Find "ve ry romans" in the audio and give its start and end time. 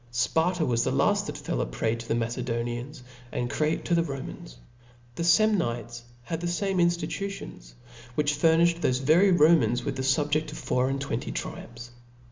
9.03-9.83